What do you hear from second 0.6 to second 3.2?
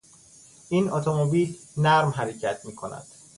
این اتومبیل نرم حرکت میکند.